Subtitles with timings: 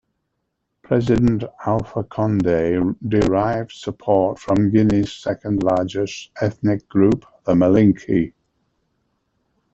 [0.81, 8.33] President Alpha Conde derives support from Guinea's second-largest ethnic group, the Malinke.